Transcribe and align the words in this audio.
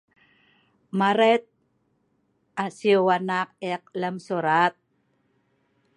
Maret 0.99 1.43
siu 2.77 3.01
anak 3.17 3.49
ek 3.73 3.83
lem 3.99 4.15
surat 4.27 4.73